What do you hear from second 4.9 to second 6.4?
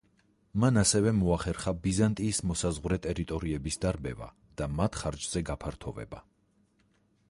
ხარჯზე გაფართოვება.